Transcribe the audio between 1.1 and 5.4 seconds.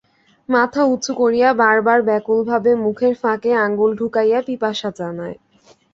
করিয়া বারবার ব্যাকুলভাবে মুখের ফাঁকে আঙুল ঢুকাইয়া পিপাসা জানায়।